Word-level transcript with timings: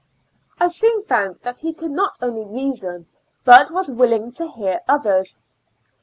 I 0.59 0.69
soon 0.69 1.03
found 1.03 1.41
that 1.43 1.59
he 1.59 1.73
could 1.75 1.91
not 1.91 2.17
only 2.23 2.43
reason, 2.43 3.05
but 3.45 3.69
was 3.69 3.87
willing 3.91 4.31
to 4.31 4.47
hear 4.47 4.81
others. 4.87 5.37